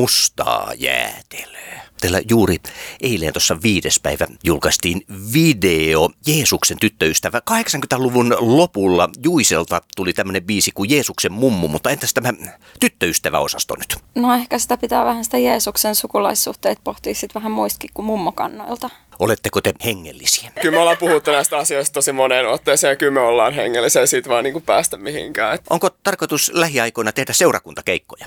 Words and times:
mustaa 0.00 0.72
jäätelöä. 0.76 1.80
Teillä 2.00 2.20
juuri 2.30 2.56
eilen 3.00 3.32
tuossa 3.32 3.62
viides 3.62 4.00
päivä 4.00 4.26
julkaistiin 4.44 5.04
video 5.32 6.10
Jeesuksen 6.26 6.78
tyttöystävä. 6.78 7.42
80-luvun 7.50 8.36
lopulla 8.38 9.08
Juiselta 9.22 9.80
tuli 9.96 10.12
tämmöinen 10.12 10.44
biisi 10.44 10.70
kuin 10.74 10.90
Jeesuksen 10.90 11.32
mummu, 11.32 11.68
mutta 11.68 11.90
entäs 11.90 12.14
tämä 12.14 12.32
tyttöystäväosasto 12.80 13.74
nyt? 13.78 13.96
No 14.14 14.34
ehkä 14.34 14.58
sitä 14.58 14.76
pitää 14.76 15.04
vähän 15.04 15.24
sitä 15.24 15.38
Jeesuksen 15.38 15.94
sukulaissuhteet 15.94 16.78
pohtia 16.84 17.14
sitten 17.14 17.40
vähän 17.40 17.52
muistakin 17.52 17.90
kuin 17.94 18.06
mummokannoilta. 18.06 18.90
Oletteko 19.18 19.60
te 19.60 19.72
hengellisiä? 19.84 20.50
Kyllä 20.60 20.74
me 20.74 20.80
ollaan 20.80 20.96
puhuttu 20.96 21.30
näistä 21.30 21.56
asioista 21.56 21.94
tosi 21.94 22.12
moneen 22.12 22.48
otteeseen 22.48 22.90
ja 22.90 22.96
kyllä 22.96 23.12
me 23.12 23.20
ollaan 23.20 23.54
hengellisiä 23.54 24.06
siitä 24.06 24.28
vaan 24.28 24.44
niin 24.44 24.52
kuin 24.52 24.64
päästä 24.64 24.96
mihinkään. 24.96 25.58
Onko 25.70 25.90
tarkoitus 25.90 26.50
lähiaikoina 26.54 27.12
tehdä 27.12 27.32
seurakuntakeikkoja? 27.32 28.26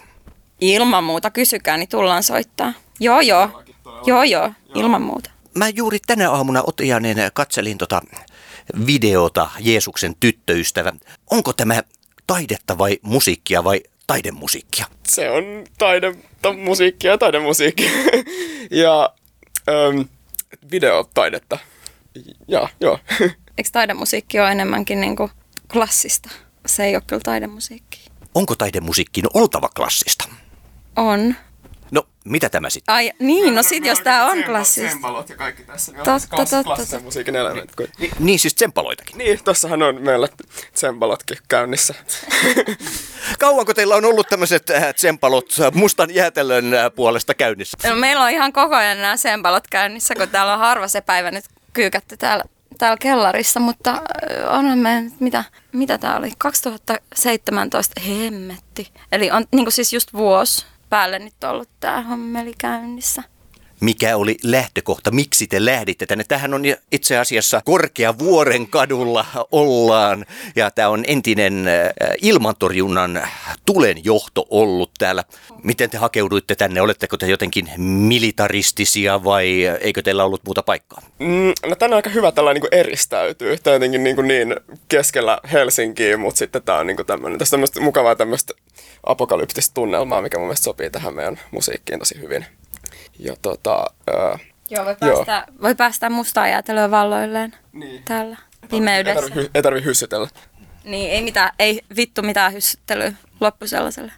Ilman 0.62 1.04
muuta 1.04 1.32
kysykää, 1.32 1.78
niin 1.78 1.90
tullaan 1.90 2.24
soittaa. 2.24 2.74
Joo, 3.00 3.22
joo. 3.22 3.64
Joo, 4.06 4.24
joo, 4.24 4.52
ilman 4.76 5.02
muuta. 5.02 5.32
Mä 5.56 5.70
juuri 5.70 6.00
tänä 6.08 6.32
aamuna 6.32 6.64
Otianen 6.68 7.18
katselin 7.34 7.78
tota 7.78 8.02
videota 8.88 9.50
Jeesuksen 9.60 10.16
tyttöystävä. 10.20 10.94
Onko 11.32 11.54
tämä 11.54 11.84
taidetta 12.28 12.78
vai 12.78 13.00
musiikkia 13.02 13.64
vai 13.64 13.82
taidemusiikkia? 14.08 14.86
Se 15.08 15.32
on 15.32 15.44
taide, 15.78 16.16
ta, 16.42 16.54
musiikkia 16.54 17.12
ja 17.12 17.18
taidemusiikkia. 17.18 17.92
ja 18.84 19.14
ähm, 19.70 20.02
videotaidetta. 20.72 21.58
Ja, 22.48 22.70
joo. 22.82 23.00
Eikö 23.58 23.70
taidemusiikki 23.72 24.40
ole 24.40 24.52
enemmänkin 24.52 25.02
niin 25.02 25.16
kuin 25.16 25.32
klassista? 25.72 26.30
Se 26.66 26.84
ei 26.84 26.96
ole 26.96 27.04
kyllä 27.08 27.22
taidemusiikki. 27.24 28.00
Onko 28.36 28.56
taidemusiikkin 28.56 29.26
oltava 29.34 29.70
klassista? 29.76 30.30
On. 31.02 31.36
No, 31.92 32.04
mitä 32.26 32.50
tämä 32.50 32.70
sitten? 32.70 32.96
Ai, 32.96 33.12
niin, 33.20 33.56
no 33.56 33.64
sit 33.64 33.86
jos 33.86 34.00
tää 34.00 34.26
on 34.26 34.44
klassista. 34.44 34.90
Tsempalot 34.90 35.30
ja 35.30 35.36
kaikki 35.36 35.64
tässä. 35.64 35.92
Niin 35.92 36.04
Totta, 36.04 36.36
totta, 36.36 36.64
Klassisen 36.64 37.04
musiikin 37.04 37.36
elementti. 37.36 37.90
Ni- 38.00 38.12
niin 38.20 38.40
siis 38.40 38.56
tsempaloitakin. 38.56 39.18
Niin, 39.18 39.44
tossahan 39.44 39.82
on 39.84 40.02
meillä 40.02 40.28
tsempalotkin 40.74 41.38
käynnissä. 41.48 41.94
Kauanko 43.40 43.74
teillä 43.74 43.96
on 43.96 44.06
ollut 44.06 44.28
tämmöiset 44.28 44.70
äh, 44.70 44.94
tsempalot 44.94 45.54
äh, 45.62 45.72
mustan 45.74 46.14
jäätelön 46.14 46.74
äh, 46.74 46.92
puolesta 46.96 47.34
käynnissä? 47.34 47.78
No, 47.90 47.96
meillä 47.96 48.24
on 48.24 48.32
ihan 48.32 48.54
koko 48.54 48.76
ajan 48.76 49.02
nämä 49.02 49.18
sempalot 49.18 49.68
käynnissä, 49.70 50.16
kun 50.16 50.30
täällä 50.30 50.54
on 50.54 50.60
harva 50.60 50.88
se 50.88 51.02
päivä 51.02 51.32
nyt 51.32 51.46
kyykätty 51.74 52.18
täällä, 52.18 52.44
täällä 52.78 52.98
kellarissa, 52.98 53.60
mutta 53.60 54.02
onhan 54.48 54.78
me, 54.78 55.12
mitä, 55.20 55.44
mitä 55.72 55.98
tää 55.98 56.18
oli, 56.18 56.32
2017, 56.38 58.02
hemmetti. 58.02 58.92
Eli 59.12 59.32
on 59.32 59.46
niin 59.52 59.72
siis 59.72 59.94
just 59.94 60.14
vuosi 60.14 60.71
päälle 60.92 61.20
nyt 61.20 61.44
ollut 61.44 61.70
tää 61.80 62.02
hommeli 62.02 62.54
käynnissä. 62.58 63.24
Mikä 63.82 64.18
oli 64.18 64.38
lähtökohta? 64.44 65.12
Miksi 65.12 65.48
te 65.48 65.66
lähditte 65.66 66.06
tänne? 66.06 66.24
Tähän 66.24 66.54
on 66.54 66.64
itse 66.92 67.18
asiassa 67.18 67.62
Korkea 67.66 68.20
Vuoren 68.20 68.68
kadulla 68.68 69.26
ollaan 69.52 70.26
ja 70.56 70.72
tämä 70.72 70.90
on 70.90 71.04
entinen 71.08 71.68
äh, 71.68 71.90
ilmantorjunnan 72.22 73.22
tulenjohto 73.66 74.46
ollut 74.50 74.92
täällä. 74.98 75.24
Miten 75.64 75.90
te 75.90 75.98
hakeuduitte 75.98 76.56
tänne? 76.56 76.82
Oletteko 76.82 77.18
te 77.18 77.28
jotenkin 77.28 77.70
militaristisia 77.78 79.24
vai 79.24 79.66
eikö 79.82 80.02
teillä 80.02 80.24
ollut 80.24 80.46
muuta 80.46 80.64
paikkaa? 80.64 81.02
Mm, 81.20 81.54
no 81.66 81.76
tänne 81.76 81.96
on 81.96 81.98
aika 81.98 82.10
hyvä 82.10 82.32
tällainen 82.32 82.62
niin 82.64 82.80
eristäytyy. 82.80 83.58
Tämä 83.58 83.74
jotenkin 83.74 84.04
niin, 84.04 84.28
niin 84.28 84.56
keskellä 84.88 85.38
Helsinkiä, 85.52 86.18
mutta 86.18 86.38
sitten 86.38 86.62
tämä 86.64 86.78
on 86.78 86.88
niin 86.88 87.06
tämmöinen, 87.08 87.40
tässä 87.40 87.56
on 87.56 87.58
tämmöistä 87.58 87.82
mukavaa 87.82 88.16
tämmöistä 88.16 88.54
apokalyptista 89.04 89.74
tunnelmaa, 89.74 90.22
mikä 90.22 90.38
mun 90.38 90.48
mielestä 90.48 90.64
sopii 90.64 90.90
tähän 90.90 91.16
meidän 91.16 91.40
musiikkiin 91.52 92.00
tosi 92.00 92.20
hyvin. 92.20 92.46
Ja 93.22 93.36
tota, 93.42 93.86
ää, 94.08 94.40
Joo, 94.70 94.86
voi 94.86 94.96
Joo. 95.02 95.16
päästä, 95.16 95.46
voi 95.62 95.76
päästä 95.76 96.10
mustaa 96.10 96.48
jäätelöä 96.48 96.92
valloilleen 96.92 97.56
Niin. 97.74 98.04
täällä 98.04 98.38
ei 98.64 98.70
pimeydessä. 98.70 99.22
tarvi, 99.30 99.50
ei 99.56 99.62
tarvi 99.62 99.84
hyssytellä. 99.84 100.28
Niin, 100.84 101.12
ei, 101.12 101.22
mitään, 101.22 101.52
ei 101.60 101.82
vittu 101.96 102.22
mitään 102.22 102.54
hyssyttelyä 102.54 103.14
loppu 103.40 103.68
sellaiselle. 103.68 104.12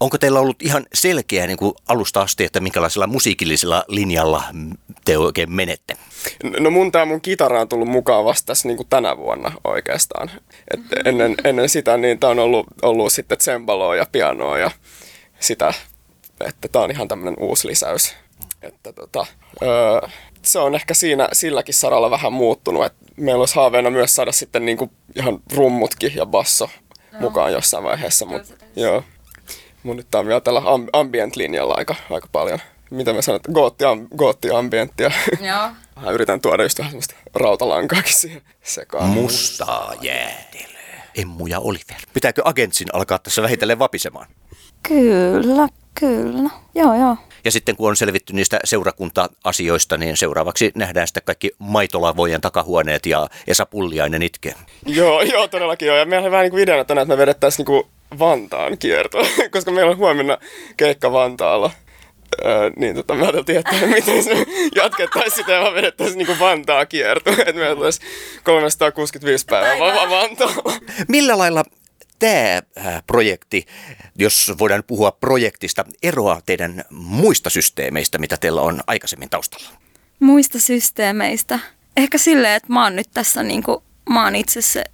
Onko 0.00 0.18
teillä 0.18 0.40
ollut 0.40 0.62
ihan 0.62 0.86
selkeä 0.94 1.46
niin 1.46 1.56
kuin 1.56 1.74
alusta 1.88 2.20
asti, 2.22 2.44
että 2.44 2.60
minkälaisella 2.60 3.06
musiikillisella 3.06 3.84
linjalla 3.88 4.42
te 5.04 5.18
oikein 5.18 5.52
menette? 5.52 5.96
No 6.60 6.70
mun 6.70 6.92
tää 6.92 7.04
mun 7.04 7.20
kitara 7.20 7.60
on 7.60 7.68
tullut 7.68 7.88
mukaan 7.88 8.24
vasta 8.24 8.46
tässä 8.46 8.68
niin 8.68 8.76
kuin 8.76 8.86
tänä 8.90 9.16
vuonna 9.16 9.52
oikeastaan. 9.64 10.30
Et 10.74 10.80
ennen, 11.04 11.34
ennen 11.44 11.68
sitä 11.68 11.96
niin 11.96 12.18
tää 12.18 12.30
on 12.30 12.38
ollut, 12.38 12.66
ollut 12.82 13.12
sitten 13.12 13.38
tsembaloa 13.38 13.96
ja 13.96 14.06
pianoa 14.12 14.58
ja 14.58 14.70
sitä, 15.40 15.74
että 16.48 16.68
tää 16.68 16.82
on 16.82 16.90
ihan 16.90 17.08
tämmönen 17.08 17.34
uusi 17.38 17.68
lisäys. 17.68 18.14
Että 18.62 18.92
tota, 18.92 19.26
öö, 19.62 20.08
se 20.42 20.58
on 20.58 20.74
ehkä 20.74 20.94
siinä 20.94 21.28
silläkin 21.32 21.74
saralla 21.74 22.10
vähän 22.10 22.32
muuttunut, 22.32 22.84
että 22.84 23.04
meillä 23.16 23.40
olisi 23.40 23.56
haaveena 23.56 23.90
myös 23.90 24.14
saada 24.14 24.32
sitten 24.32 24.64
niin 24.64 24.76
kuin 24.76 24.90
ihan 25.16 25.38
rummutkin 25.54 26.12
ja 26.14 26.26
basso 26.26 26.70
mukaan 27.20 27.52
jossain 27.52 27.84
vaiheessa. 27.84 28.26
Mut, 28.26 28.54
joo. 28.76 29.04
Mun 29.82 29.96
nyt 29.96 30.06
tää 30.10 30.18
on 30.18 30.26
vielä 30.26 30.40
tällä 30.40 30.60
amb- 30.60 30.88
ambient-linjalla 30.92 31.74
aika, 31.76 31.94
aika 32.10 32.28
paljon. 32.32 32.58
Mitä 32.90 33.12
mä 33.12 33.22
sanon, 33.22 33.36
että 33.36 33.52
gootti, 33.52 33.84
am, 33.84 34.08
gootti 34.16 34.50
ambienttia. 34.50 35.10
Joo. 35.40 35.70
Mä 36.02 36.10
yritän 36.10 36.40
tuoda 36.40 36.62
just 36.62 36.78
vähän 36.78 36.90
semmoista 36.90 37.14
rautalankaakin 37.34 38.12
siihen 38.12 38.42
sekaan. 38.62 39.08
Mustaa 39.08 39.94
jäätelöä. 40.00 41.02
Emmu 41.14 41.46
ja 41.46 41.60
Oliver. 41.60 41.96
Pitääkö 42.14 42.42
agentsin 42.44 42.88
alkaa 42.92 43.18
tässä 43.18 43.42
vähitellen 43.42 43.78
vapisemaan? 43.78 44.26
Kyllä, 44.88 45.68
kyllä. 46.00 46.50
Joo, 46.74 46.94
joo. 46.94 47.16
Ja 47.44 47.50
sitten 47.50 47.76
kun 47.76 47.88
on 47.88 47.96
selvitty 47.96 48.32
niistä 48.32 48.60
seurakunta-asioista, 48.64 49.96
niin 49.96 50.16
seuraavaksi 50.16 50.72
nähdään 50.74 51.06
sitten 51.06 51.22
kaikki 51.24 51.50
maitolavojen 51.58 52.40
takahuoneet 52.40 53.06
ja 53.06 53.28
Esa 53.46 53.66
Pulliainen 53.66 54.22
itkee. 54.22 54.54
Joo, 54.86 55.22
joo, 55.22 55.48
todellakin 55.48 55.86
joo. 55.86 55.96
Ja 55.96 56.04
meillä 56.04 56.24
oli 56.24 56.30
vähän 56.30 56.44
niin 56.44 56.50
kuin 56.50 56.62
ideana 56.62 56.84
tänään, 56.84 57.02
että 57.02 57.14
me 57.14 57.18
vedettäisiin 57.18 57.66
niin 57.68 57.86
Vantaan 58.18 58.78
kierto, 58.78 59.18
koska 59.52 59.70
meillä 59.70 59.90
on 59.90 59.96
huomenna 59.96 60.38
keikka 60.76 61.12
Vantaalla. 61.12 61.70
Öö, 62.44 62.70
niin 62.76 62.94
tota, 62.94 63.14
me 63.14 63.22
ajateltiin, 63.22 63.58
että 63.58 63.86
miten 63.86 64.24
se 64.24 64.46
jatkettaisiin 64.76 65.32
sitä 65.36 65.52
ja 65.52 65.60
vaan 65.60 65.74
vedettäisiin 65.74 66.26
niin 66.26 66.38
Vantaa 66.38 66.86
kierto. 66.86 67.30
Että 67.38 67.52
meillä 67.52 67.84
olisi 67.84 68.00
365 68.44 69.46
päivää 69.46 69.78
vaan 69.78 69.94
vaan 69.94 70.10
Vantaalla. 70.10 70.72
Millä 71.08 71.38
lailla 71.38 71.64
tämä 72.22 72.62
projekti, 73.06 73.66
jos 74.18 74.52
voidaan 74.58 74.84
puhua 74.86 75.12
projektista, 75.12 75.84
eroaa 76.02 76.40
teidän 76.46 76.84
muista 76.90 77.50
systeemeistä, 77.50 78.18
mitä 78.18 78.36
teillä 78.36 78.60
on 78.60 78.80
aikaisemmin 78.86 79.30
taustalla? 79.30 79.68
Muista 80.20 80.60
systeemeistä. 80.60 81.58
Ehkä 81.96 82.18
silleen, 82.18 82.54
että 82.54 82.72
mä 82.72 82.84
oon 82.84 82.96
nyt 82.96 83.08
tässä 83.14 83.42
niinku, 83.42 83.82
mä 84.10 84.24
oon 84.24 84.36
itse 84.36 84.62
se 84.62 84.84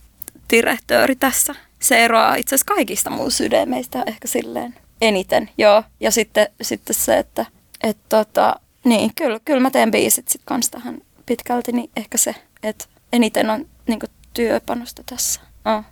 direktööri 0.50 1.17
tässä. 1.17 1.55
Se 1.81 2.05
eroaa 2.05 2.34
itse 2.34 2.55
asiassa 2.55 2.75
kaikista 2.75 3.11
mun 3.11 3.31
sydämeistä 3.31 4.05
ehkä 4.06 4.28
silleen 4.28 4.75
eniten, 5.00 5.50
joo. 5.59 5.83
Ja 6.00 6.11
sitten, 6.11 6.49
sitten 6.62 6.97
se, 6.97 7.19
että 7.19 7.47
et 7.83 7.97
tota, 8.09 8.61
niin, 8.84 9.15
kyllä, 9.15 9.41
kyllä 9.44 9.61
mä 9.61 9.71
teen 9.71 9.91
biisit 9.91 10.28
sit 10.28 10.43
kans 10.44 10.71
tähän 10.71 11.00
pitkälti, 11.27 11.72
niin 11.72 11.91
ehkä 11.97 12.19
se, 12.19 12.34
että 12.62 12.84
eniten 13.12 13.50
on 13.50 13.67
niinku 13.87 14.06
työpanosta 14.34 15.03
tässä. 15.06 15.41
Oh. 15.65 15.84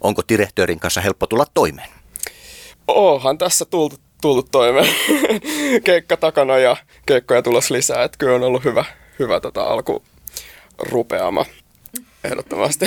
Onko 0.00 0.22
direktöörin 0.28 0.80
kanssa 0.80 1.00
helppo 1.00 1.26
tulla 1.26 1.46
toimeen? 1.54 1.88
Oohan 2.88 3.38
tässä 3.38 3.64
tultu, 3.64 3.96
tultu 4.20 4.48
toimeen. 4.52 4.94
Keikka 5.84 6.16
takana 6.16 6.58
ja 6.58 6.76
keikkoja 7.06 7.42
tulossa 7.42 7.74
lisää. 7.74 8.04
Että 8.04 8.18
kyllä 8.18 8.34
on 8.34 8.42
ollut 8.42 8.64
hyvä, 8.64 8.84
hyvä 9.18 9.40
tota 9.40 9.62
alku 9.62 10.02
rupeama. 10.78 11.46
Ehdottomasti. 12.24 12.86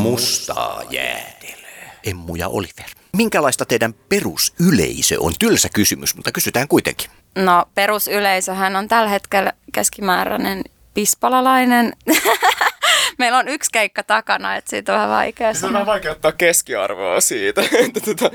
Mustaa 0.00 0.82
jäätelöä. 0.90 1.90
Emmu 2.04 2.34
ja 2.34 2.48
Oliver. 2.48 2.84
Minkälaista 3.16 3.64
teidän 3.64 3.94
perusyleisö 3.94 5.16
on? 5.20 5.32
Tylsä 5.38 5.68
kysymys, 5.74 6.16
mutta 6.16 6.32
kysytään 6.32 6.68
kuitenkin. 6.68 7.10
No 7.36 7.64
perusyleisöhän 7.74 8.76
on 8.76 8.88
tällä 8.88 9.10
hetkellä 9.10 9.52
keskimääräinen 9.72 10.62
pispalalainen. 10.94 11.92
Meillä 13.18 13.38
on 13.38 13.48
yksi 13.48 13.70
keikka 13.72 14.02
takana, 14.02 14.56
että 14.56 14.70
siitä 14.70 14.92
on 14.92 14.96
vähän 14.98 15.10
vaikea 15.10 15.46
Se 15.54 15.56
on 15.56 15.60
sanoa. 15.60 15.72
vähän 15.72 15.86
vaikea 15.86 16.12
ottaa 16.12 16.32
keskiarvoa 16.32 17.20
siitä. 17.20 17.60
että 17.86 18.00
tota, 18.00 18.30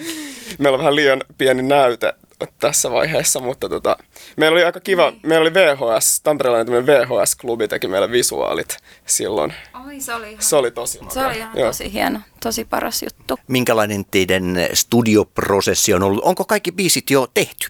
meillä 0.60 0.75
on 0.75 0.80
vähän 0.80 0.96
liian 0.96 1.24
pieni 1.38 1.63
näyte 1.63 2.13
tässä 2.60 2.92
vaiheessa, 2.92 3.39
mutta 3.39 3.70
tota, 3.70 3.98
meillä 4.38 4.56
oli 4.56 4.63
aika 4.63 4.80
kiva, 4.80 5.13
meillä 5.24 5.42
oli 5.42 5.54
VHS, 5.54 6.22
tämmöinen 6.22 6.86
VHS-klubi 6.86 7.68
teki 7.68 7.88
meille 7.88 8.12
visuaalit 8.12 8.77
silloin. 9.06 9.54
Oi, 9.88 10.01
se 10.01 10.13
oli 10.13 10.30
ihan, 10.30 10.42
Se 10.44 10.56
oli 10.56 10.72
tosi 10.72 11.00
se 11.10 11.25
oli 11.25 11.38
ihan 11.38 11.58
Joo. 11.58 11.68
tosi 11.68 11.94
hieno, 11.94 12.20
tosi 12.44 12.65
paras 12.65 13.04
juttu. 13.04 13.39
Minkälainen 13.48 14.06
teidän 14.12 14.56
studioprosessi 14.74 15.94
on 15.94 16.04
ollut? 16.04 16.24
Onko 16.24 16.46
kaikki 16.46 16.72
biisit 16.72 17.10
jo 17.10 17.27
tehty? 17.34 17.68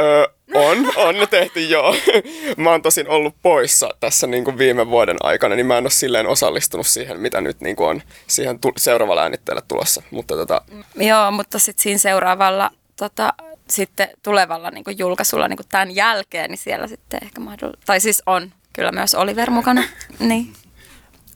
Öö, 0.00 0.24
on, 0.54 0.78
on 0.96 1.14
ne 1.14 1.26
tehty 1.26 1.60
joo. 1.60 1.94
Mä 2.56 2.70
oon 2.70 2.82
tosin 2.82 3.08
ollut 3.08 3.34
poissa 3.42 3.88
tässä 4.00 4.26
niin 4.26 4.44
kuin 4.44 4.58
viime 4.58 4.86
vuoden 4.90 5.16
aikana, 5.22 5.54
niin 5.54 5.66
mä 5.66 5.78
en 5.78 5.84
ole 5.84 5.90
silleen 5.90 6.26
osallistunut 6.26 6.86
siihen, 6.86 7.20
mitä 7.20 7.40
nyt 7.40 7.60
niin 7.60 7.76
kuin 7.76 7.88
on 7.88 8.02
siihen 8.26 8.58
tu- 8.60 8.72
seuraavalla 8.76 9.22
äänitteelle 9.22 9.62
tulossa. 9.68 10.02
Mutta 10.10 10.34
tota, 10.34 10.62
Joo, 10.94 11.30
mutta 11.30 11.58
sitten 11.58 11.82
siinä 11.82 11.98
seuraavalla 11.98 12.70
tota, 12.96 13.32
sitten 13.70 14.08
tulevalla 14.22 14.70
niin 14.70 14.98
julkaisulla 14.98 15.48
niin 15.48 15.58
tämän 15.68 15.94
jälkeen, 15.94 16.50
niin 16.50 16.58
siellä 16.58 16.86
sitten 16.86 17.20
ehkä 17.22 17.40
mahdollista, 17.40 17.86
tai 17.86 18.00
siis 18.00 18.22
on 18.26 18.52
kyllä 18.72 18.92
myös 18.92 19.14
Oliver 19.14 19.50
mukana. 19.50 19.82
niin. 20.18 20.52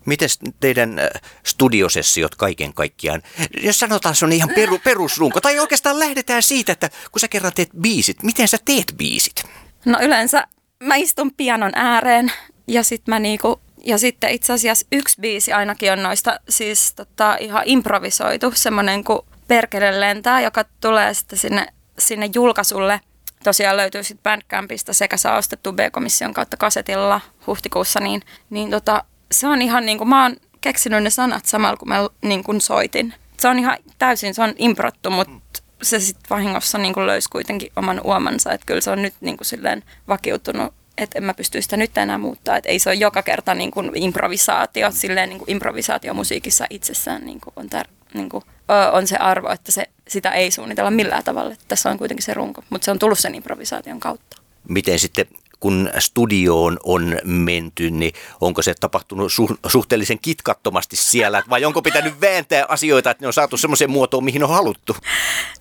Miten 0.07 0.29
teidän 0.61 0.99
äh, 0.99 1.09
studiosessiot 1.47 2.35
kaiken 2.35 2.75
kaikkiaan? 2.75 3.23
Jos 3.63 3.79
sanotaan 3.79 4.15
se 4.15 4.25
on 4.25 4.33
ihan 4.33 4.51
peru, 4.55 4.79
perusrunko, 4.85 5.41
tai 5.41 5.59
oikeastaan 5.59 5.99
lähdetään 5.99 6.43
siitä, 6.43 6.73
että 6.73 6.91
kun 7.13 7.21
sä 7.21 7.29
kerran 7.29 7.53
teet 7.55 7.71
biisit, 7.81 8.23
miten 8.23 8.49
sä 8.49 8.59
teet 8.65 8.95
biisit? 8.97 9.43
No 9.85 9.99
yleensä 10.03 10.47
mä 10.83 10.97
istun 10.97 11.35
pianon 11.37 11.73
ääreen 11.75 12.33
ja 12.67 12.83
sitten 12.83 13.15
mä 13.15 13.19
niinku, 13.19 13.61
ja 13.85 13.99
sitten 13.99 14.31
itse 14.31 14.53
asiassa 14.53 14.87
yksi 14.93 15.21
biisi 15.21 15.53
ainakin 15.53 15.93
on 15.93 16.03
noista 16.03 16.41
siis 16.49 16.95
tota, 16.95 17.37
ihan 17.41 17.63
improvisoitu, 17.67 18.53
semmoinen 18.55 19.05
kuin 19.05 19.21
Perkele 19.49 20.01
lentää, 20.01 20.41
joka 20.41 20.65
tulee 20.81 21.15
sitten 21.15 21.39
sinne, 21.39 21.67
sinne 22.01 22.31
julkaisulle. 22.35 23.01
Tosiaan 23.45 23.77
löytyy 23.77 24.03
sitten 24.03 24.23
Bandcampista 24.23 24.93
sekä 24.93 25.17
saa 25.17 25.37
ostettu 25.37 25.73
B-komission 25.73 26.35
kautta 26.35 26.57
kasetilla 26.57 27.21
huhtikuussa, 27.47 28.01
niin, 28.01 28.23
niin 28.51 28.71
tota, 28.71 29.05
se 29.33 29.47
on 29.47 29.63
ihan 29.63 29.87
niin 29.87 29.99
kuin, 29.99 30.09
mä 30.09 30.23
oon 30.23 30.37
keksinyt 30.61 31.03
ne 31.03 31.11
sanat 31.11 31.47
samalla 31.47 31.77
kun 31.77 31.89
mä 31.89 32.09
niin 32.23 32.45
kuin 32.45 32.61
soitin. 32.61 33.15
Se 33.39 33.49
on 33.49 33.59
ihan 33.59 33.77
täysin, 33.99 34.35
se 34.35 34.43
on 34.43 34.55
improttu, 34.59 35.11
mutta 35.11 35.63
se 35.83 36.01
sitten 36.01 36.31
vahingossa 36.31 36.79
niin 36.79 36.95
kuin 36.95 37.07
löysi 37.07 37.29
kuitenkin 37.31 37.73
oman 37.77 38.01
uomansa, 38.05 38.53
että 38.53 38.67
kyllä 38.67 38.81
se 38.81 38.91
on 38.91 39.03
nyt 39.03 39.15
niin 39.21 39.37
kuin 39.37 39.47
silleen 39.47 39.83
vakiutunut, 40.09 40.75
että 40.99 41.19
en 41.19 41.25
mä 41.25 41.35
pysty 41.35 41.63
sitä 41.63 41.77
nyt 41.77 41.99
enää 41.99 42.19
muuttaa, 42.19 42.57
että 42.57 42.69
ei 42.69 42.79
se 42.79 42.91
ole 42.91 42.97
joka 42.97 43.23
kerta 43.23 43.55
niin 43.55 43.71
kuin 43.71 43.91
improvisaatio, 43.95 44.91
silleen 44.91 45.29
niin 45.29 45.39
kuin 45.39 45.51
improvisaatio 45.51 46.15
musiikissa 46.15 46.67
itsessään 46.71 47.27
niin 47.27 47.41
kuin 47.41 47.53
on, 47.57 47.71
tär, 47.71 47.89
niin 48.15 48.29
kuin, 48.29 48.45
on 48.93 49.07
se 49.07 49.17
arvo, 49.17 49.51
että 49.51 49.73
se, 49.73 49.87
sitä 50.11 50.31
ei 50.31 50.51
suunnitella 50.51 50.91
millään 50.91 51.25
tavalla, 51.25 51.53
että 51.53 51.65
tässä 51.69 51.91
on 51.91 51.99
kuitenkin 51.99 52.25
se 52.25 52.35
runko, 52.35 52.65
mutta 52.71 52.85
se 52.85 52.91
on 52.91 52.99
tullut 52.99 53.19
sen 53.19 53.35
improvisaation 53.35 54.01
kautta. 54.01 54.37
Miten 54.69 54.99
sitten 54.99 55.27
kun 55.61 55.91
studioon 55.99 56.79
on 56.85 57.19
menty, 57.25 57.91
niin 57.91 58.13
onko 58.41 58.63
se 58.63 58.75
tapahtunut 58.81 59.33
su- 59.33 59.71
suhteellisen 59.71 60.19
kitkattomasti 60.19 60.97
siellä, 60.97 61.43
vai 61.51 61.65
onko 61.65 61.83
pitänyt 61.83 62.21
vääntää 62.21 62.65
asioita, 62.69 63.11
että 63.11 63.23
ne 63.25 63.27
on 63.27 63.33
saatu 63.33 63.57
semmoiseen 63.57 63.91
muotoon, 63.91 64.25
mihin 64.25 64.45
on 64.45 64.51
haluttu? 64.51 64.97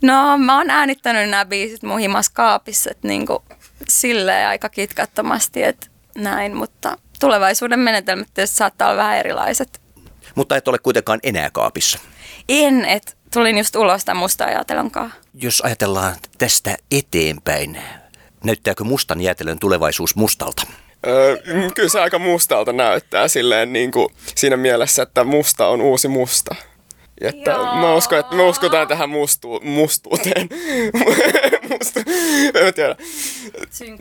No 0.01 0.37
mä 0.37 0.57
oon 0.57 0.69
äänittänyt 0.69 1.29
nämä 1.29 1.45
biisit 1.45 1.83
mun 1.83 1.99
himas 1.99 2.29
kaapissa, 2.29 2.91
että 2.91 3.07
niinku 3.07 3.43
silleen 3.87 4.47
aika 4.47 4.69
kitkattomasti, 4.69 5.63
että 5.63 5.87
näin, 6.15 6.55
mutta 6.55 6.97
tulevaisuuden 7.19 7.79
menetelmät 7.79 8.27
tietysti 8.33 8.57
saattaa 8.57 8.89
olla 8.89 8.97
vähän 9.03 9.17
erilaiset. 9.17 9.81
Mutta 10.35 10.57
et 10.57 10.67
ole 10.67 10.77
kuitenkaan 10.77 11.19
enää 11.23 11.49
kaapissa. 11.49 11.99
En, 12.49 12.85
että 12.85 13.13
tulin 13.33 13.57
just 13.57 13.75
ulos 13.75 14.05
tämän 14.05 14.19
musta 14.19 14.45
ajatelonkaan. 14.45 15.13
Jos 15.33 15.61
ajatellaan 15.61 16.15
tästä 16.37 16.77
eteenpäin, 16.91 17.77
näyttääkö 18.43 18.83
mustan 18.83 19.21
jäätelön 19.21 19.59
tulevaisuus 19.59 20.15
mustalta? 20.15 20.63
Öö, 21.07 21.37
kyllä 21.75 21.89
se 21.89 21.99
aika 21.99 22.19
mustalta 22.19 22.73
näyttää 22.73 23.27
silleen 23.27 23.73
niin 23.73 23.91
kuin 23.91 24.09
siinä 24.35 24.57
mielessä, 24.57 25.03
että 25.03 25.23
musta 25.23 25.67
on 25.67 25.81
uusi 25.81 26.07
musta. 26.07 26.55
Että 27.21 27.51
mä 27.57 27.95
uskon, 27.95 28.19
että 28.19 28.35
me 28.35 28.43
uskotaan 28.43 28.87
tähän 28.87 29.09
mustu, 29.09 29.59
mustuuteen. 29.63 30.49
Mustu, 31.69 31.99
en 32.53 32.73
tiedä. 32.73 32.95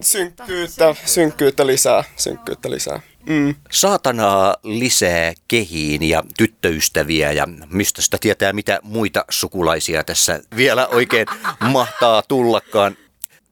Synkkyyttä, 0.01 0.95
synkkyyttä 1.05 1.67
lisää, 1.67 2.05
synkkyyttä 2.17 2.71
lisää. 2.71 3.01
Mm. 3.29 3.55
Saatanaa 3.71 4.57
lisää 4.63 5.33
kehiin 5.49 6.03
ja 6.03 6.23
tyttöystäviä 6.37 7.33
ja 7.33 7.47
mistä 7.71 8.03
sitä 8.03 8.19
tietää, 8.21 8.53
mitä 8.53 8.81
muita 8.83 9.25
sukulaisia 9.31 10.05
tässä 10.05 10.41
vielä 10.57 10.87
oikein 10.87 11.27
mahtaa 11.73 12.23
tullakaan. 12.29 12.97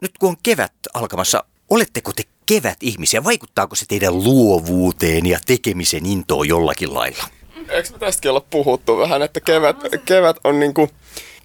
Nyt 0.00 0.18
kun 0.18 0.28
on 0.28 0.37
kevät 0.42 0.73
alkamassa, 0.95 1.45
oletteko 1.71 2.12
te 2.12 2.23
kevät 2.47 2.78
ihmisiä? 2.80 3.25
Vaikuttaako 3.25 3.76
se 3.76 3.87
teidän 3.88 4.25
luovuuteen 4.25 5.26
ja 5.26 5.38
tekemisen 5.47 6.06
intoon 6.06 6.49
jollakin 6.49 6.95
lailla? 6.95 7.25
Eikö 7.68 7.88
me 7.92 7.99
tästäkin 7.99 8.30
olla 8.30 8.45
puhuttu 8.50 8.99
vähän, 8.99 9.23
että 9.23 9.40
kevät, 9.40 9.76
kevät 10.04 10.37
on 10.45 10.61
niinku 10.61 10.90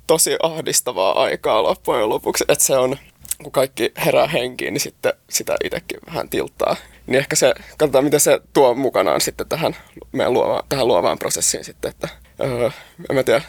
tosi 0.07 0.37
ahdistavaa 0.43 1.23
aikaa 1.23 1.63
loppujen 1.63 2.09
lopuksi, 2.09 2.45
että 2.47 2.65
se 2.65 2.77
on, 2.77 2.97
kun 3.43 3.51
kaikki 3.51 3.91
herää 4.05 4.27
henkiin, 4.27 4.73
niin 4.73 4.81
sitten 4.81 5.13
sitä 5.29 5.55
itsekin 5.63 5.99
vähän 6.05 6.29
tilttaa. 6.29 6.75
Niin 7.07 7.19
ehkä 7.19 7.35
se, 7.35 7.53
katsotaan 7.77 8.03
mitä 8.03 8.19
se 8.19 8.39
tuo 8.53 8.73
mukanaan 8.73 9.21
sitten 9.21 9.47
tähän 9.47 9.75
meidän 10.11 10.33
luovaan, 10.33 10.63
tähän 10.69 10.87
luovaan 10.87 11.19
prosessiin 11.19 11.63
sitten, 11.63 11.89
että 11.89 12.09
öö, 12.39 12.69
en 13.09 13.15
mä 13.15 13.23
tiedä. 13.23 13.41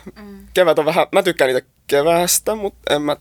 Kevät 0.54 0.78
on 0.78 0.84
vähän, 0.84 1.06
mä 1.12 1.22
tykkään 1.22 1.54
niitä 1.54 1.68
keväästä, 1.86 2.54
mutta 2.54 2.94
en 2.94 3.02
mä 3.02 3.16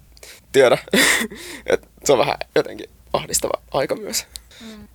tiedä, 0.51 0.77
että 1.65 1.87
se 2.03 2.13
on 2.13 2.19
vähän 2.19 2.37
jotenkin 2.55 2.89
ahdistava 3.13 3.61
aika 3.71 3.95
myös. 3.95 4.25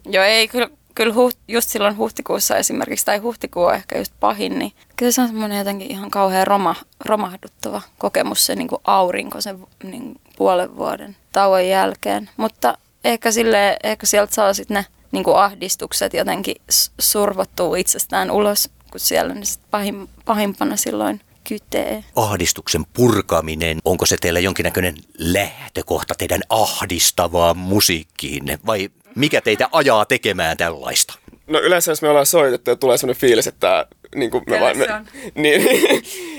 Joo, 0.05 0.25
ei, 0.25 0.49
kyllä, 0.49 0.69
kyllä 0.95 1.15
huht, 1.15 1.39
just 1.49 1.71
silloin 1.71 1.97
huhtikuussa 1.97 2.57
esimerkiksi, 2.57 3.07
tai 3.07 3.19
huhtikuu 3.19 3.65
on 3.65 3.75
ehkä 3.75 3.99
just 3.99 4.13
pahin, 4.21 4.59
niin 4.59 4.73
kyllä 4.97 5.13
se 5.13 5.21
on 5.21 5.29
semmoinen 5.29 5.59
jotenkin 5.59 5.91
ihan 5.91 6.11
kauhean 6.11 6.47
roma, 6.47 6.75
romahduttava 7.05 7.83
kokemus 7.99 8.47
se 8.47 8.55
niin 8.55 8.69
kuin 8.69 8.81
aurinko 8.85 9.41
sen 9.41 9.59
niin 9.83 10.21
puolen 10.37 10.77
vuoden 10.77 11.17
tauon 11.37 11.69
jälkeen. 11.69 12.31
Mutta 12.37 12.79
ehkä, 13.05 13.31
sille, 13.31 13.77
ehkä 13.83 14.07
sieltä 14.07 14.35
saa 14.35 14.55
sitten 14.55 14.75
ne 14.75 14.87
niin 15.13 15.25
kuin 15.25 15.37
ahdistukset 15.37 16.15
jotenkin 16.15 16.57
survottua 17.01 17.77
itsestään 17.77 18.31
ulos, 18.31 18.71
kun 18.91 19.01
siellä 19.01 19.35
ne 19.35 19.45
sit 19.45 19.61
pahim, 19.71 20.09
pahimpana 20.25 20.77
silloin 20.77 21.21
kytee. 21.49 22.05
Ahdistuksen 22.17 22.85
purkaminen, 22.93 23.79
onko 23.85 24.07
se 24.07 24.17
teillä 24.21 24.41
jonkinnäköinen 24.41 24.95
lähtökohta 25.19 26.15
teidän 26.19 26.41
ahdistavaan 26.49 27.57
musiikkiinne 27.59 28.59
vai 28.67 28.89
mikä 29.15 29.41
teitä 29.41 29.69
ajaa 29.73 30.05
tekemään 30.05 30.57
tällaista? 30.57 31.15
No 31.47 31.61
yleensä 31.61 31.93
jos 31.93 32.03
me 32.03 32.09
ollaan 32.09 32.27
soitettu 32.27 32.71
ja 32.71 32.77
tulee 32.77 32.99
sellainen 32.99 33.21
fiilis, 33.21 33.47
että 33.47 33.87
niin 34.15 34.31
kuin 34.31 34.45
me 34.51 34.61
vaan... 34.61 34.79
Me, 34.79 34.95
on? 34.95 35.07
niin, 35.43 35.63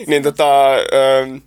niin 0.08 0.24
tota... 0.24 0.74
Ähm, 0.74 1.38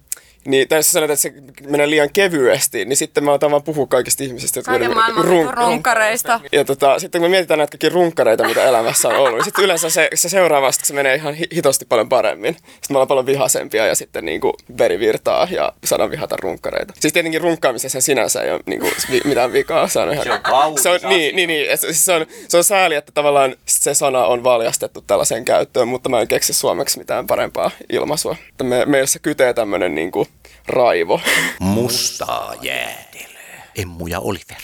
niin, 0.45 0.69
tai 0.69 0.79
jos 0.79 0.93
sanotaan, 0.93 1.15
että 1.15 1.23
se 1.23 1.33
menee 1.71 1.91
liian 1.91 2.09
kevyesti, 2.13 2.85
niin 2.85 2.97
sitten 2.97 3.25
mä 3.25 3.33
otan 3.33 3.51
vaan 3.51 3.63
puhua 3.63 3.87
kaikista 3.87 4.25
ihmisistä, 4.25 4.59
jotka 4.59 4.71
Kaiken 4.73 4.95
maailman 4.95 5.25
run- 5.25 5.29
run, 5.29 5.55
runkareista. 5.55 6.41
Ja 6.53 6.65
tota, 6.65 6.99
sitten 6.99 7.21
kun 7.21 7.31
me 7.31 7.35
mietitään 7.35 7.59
näitä 7.59 7.71
kaikkia 7.71 7.91
runkkareita, 7.91 8.47
mitä 8.47 8.65
elämässä 8.65 9.09
on 9.09 9.17
ollut, 9.17 9.33
niin 9.35 9.45
sitten 9.45 9.65
yleensä 9.65 9.91
se, 9.91 10.09
se 10.15 10.29
seuraavasta 10.29 10.87
se 10.87 10.95
menee 10.95 11.15
ihan 11.15 11.35
hi- 11.35 11.49
hitosti 11.55 11.85
paljon 11.85 12.09
paremmin. 12.09 12.55
Sitten 12.55 12.79
me 12.91 12.97
ollaan 12.97 13.09
paljon 13.09 13.27
vihasempia 13.27 13.87
ja 13.87 13.95
sitten 13.95 14.25
niin 14.25 14.41
kuin 14.41 14.53
veri 14.79 14.99
virtaa 14.99 15.49
ja 15.51 15.73
saadaan 15.85 16.11
vihata 16.11 16.37
runkkareita. 16.43 16.95
Siis 17.01 17.13
tietenkin 17.13 17.41
runkkaamisessa 17.41 18.01
sinänsä 18.01 18.43
ei 18.43 18.51
ole 18.51 18.61
niin 18.67 18.81
kuin, 18.81 18.93
vi- 19.11 19.21
mitään 19.25 19.53
vikaa. 19.53 19.89
Se 19.89 19.99
on, 19.99 20.13
ihan, 20.13 20.25
Se 20.25 20.33
on 20.33 20.41
kaunis 20.41 20.83
se 20.83 20.89
on, 20.89 20.99
niin, 21.09 21.37
niin, 21.37 21.49
niin. 21.49 21.79
Se, 21.79 21.93
se, 21.93 22.13
on, 22.13 22.27
se 22.49 22.57
on 22.57 22.65
sääli, 22.65 22.95
että 22.95 23.13
tavallaan 23.13 23.57
se 23.67 23.95
sana 23.95 24.25
on 24.27 24.45
valjastettu 24.45 25.05
tällaiseen 25.07 25.45
käyttöön, 25.45 25.89
mutta 25.89 26.09
mä 26.09 26.21
en 26.21 26.29
keksi 26.29 26.53
suomeksi 26.53 26.99
mitään 26.99 27.27
parempaa 27.27 27.71
ilmaisua. 27.93 28.37
Että 28.49 28.65
me, 28.65 28.85
meissä 28.87 29.19
kytee 29.19 29.55
tämmöinen 29.55 29.95
niin 29.95 30.11
kuin 30.11 30.29
raivo. 30.67 31.21
Mustaa 31.61 32.55
jäätelöä. 32.63 33.63
Emmu 33.77 34.07
ja 34.07 34.21
Oliver. 34.21 34.59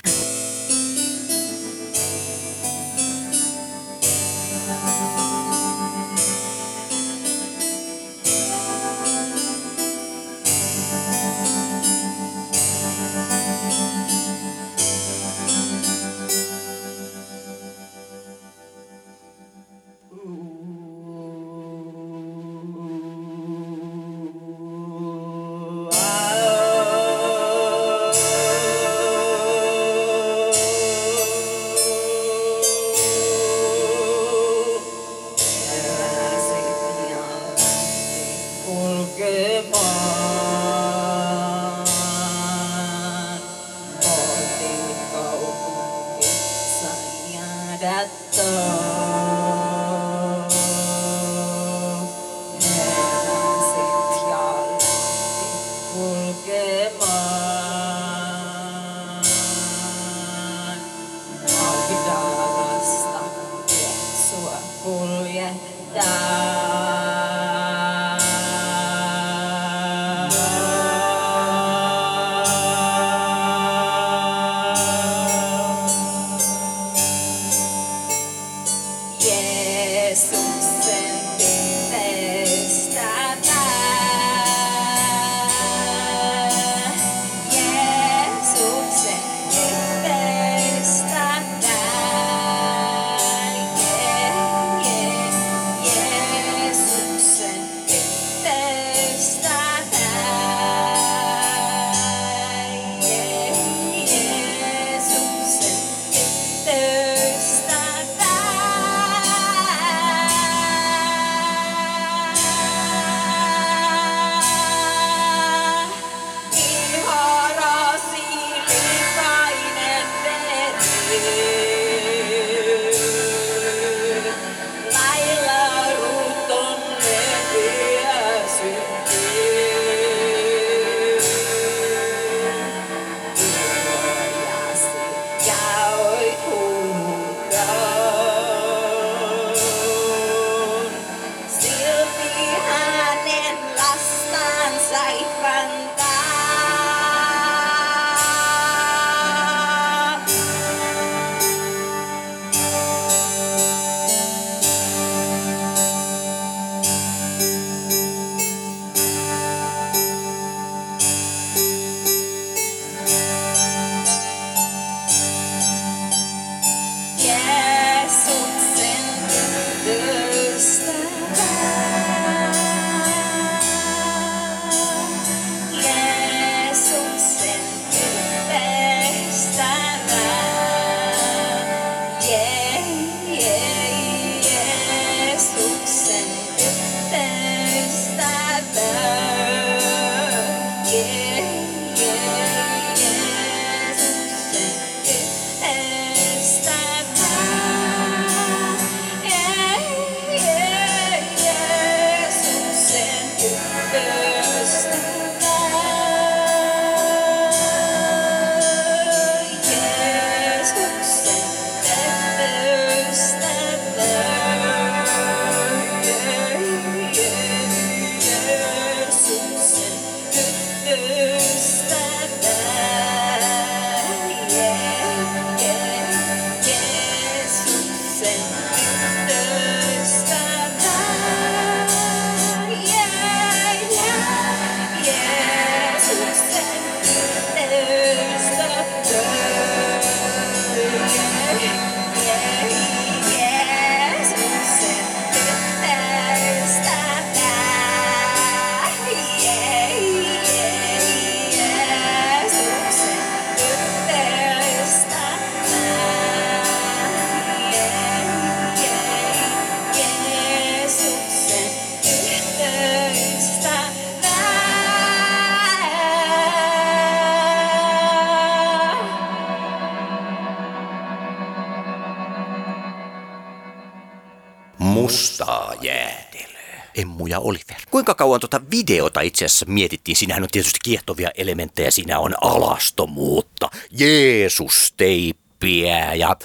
Mustaa 275.02 275.74
jäätelöä. 275.82 276.82
Emmu 276.94 277.26
ja 277.26 277.40
Oliver. 277.40 277.76
Kuinka 277.90 278.14
kauan 278.14 278.40
tuota 278.40 278.60
videota 278.70 279.20
itse 279.20 279.44
asiassa 279.44 279.66
mietittiin? 279.68 280.16
Siinähän 280.16 280.42
on 280.42 280.48
tietysti 280.52 280.78
kiehtovia 280.84 281.30
elementtejä. 281.34 281.90
Siinä 281.90 282.18
on 282.18 282.34
alastomuutta, 282.40 283.70
Jeesus-teippiä 283.90 286.14
ja 286.14 286.36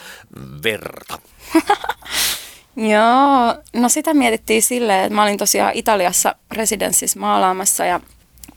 verta. 0.64 1.20
Joo, 2.96 3.56
no 3.74 3.90
sitä 3.90 4.14
mietittiin 4.14 4.62
silleen, 4.62 5.04
että 5.04 5.16
mä 5.16 5.24
olin 5.24 5.38
tosiaan 5.38 5.74
Italiassa 5.76 6.36
residenssissä 6.52 7.20
maalaamassa 7.20 7.86
ja 7.86 8.00